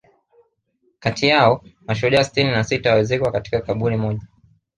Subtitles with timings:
[0.99, 4.21] kati yao mashujaa sitini na sita walizikwa katika kaburi moja